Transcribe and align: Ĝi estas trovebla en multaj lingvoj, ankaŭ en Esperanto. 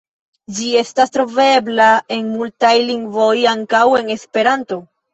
Ĝi 0.59 0.69
estas 0.79 1.13
trovebla 1.17 1.91
en 2.17 2.33
multaj 2.41 2.75
lingvoj, 2.91 3.31
ankaŭ 3.55 3.87
en 4.03 4.15
Esperanto. 4.21 4.87